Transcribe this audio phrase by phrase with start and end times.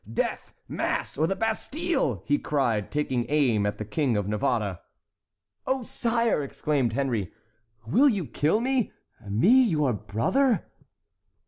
[0.11, 4.79] "Death, mass, or the Bastille!" he cried, taking aim at the King of Navarre.
[5.67, 7.31] "Oh, sire!" exclaimed Henry,
[7.85, 10.65] "will you kill me—me, your brother?"